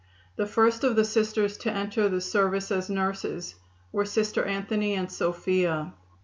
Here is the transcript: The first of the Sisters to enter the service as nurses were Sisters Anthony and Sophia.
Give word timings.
The 0.35 0.47
first 0.47 0.83
of 0.83 0.95
the 0.95 1.05
Sisters 1.05 1.57
to 1.57 1.71
enter 1.71 2.09
the 2.09 2.21
service 2.21 2.71
as 2.71 2.89
nurses 2.89 3.53
were 3.91 4.03
Sisters 4.05 4.47
Anthony 4.47 4.95
and 4.95 5.11
Sophia. 5.11 5.93